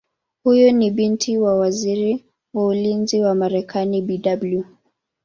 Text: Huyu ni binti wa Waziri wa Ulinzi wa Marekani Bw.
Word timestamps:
Huyu 0.43 0.71
ni 0.71 0.91
binti 0.91 1.37
wa 1.37 1.55
Waziri 1.55 2.25
wa 2.53 2.65
Ulinzi 2.67 3.21
wa 3.21 3.35
Marekani 3.35 4.01
Bw. 4.01 4.63